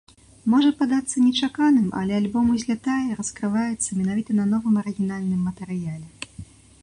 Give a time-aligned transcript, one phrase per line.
[0.51, 6.07] Можа падацца нечаканым, але альбом узлятае і раскрываецца менавіта на новым арыгінальным матэрыяле.